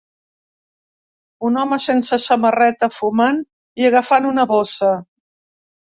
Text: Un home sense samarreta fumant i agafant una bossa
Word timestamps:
Un 1.49 1.59
home 1.63 1.77
sense 1.83 2.19
samarreta 2.25 2.91
fumant 2.97 3.41
i 3.83 3.89
agafant 3.91 4.29
una 4.31 4.51
bossa 4.57 4.91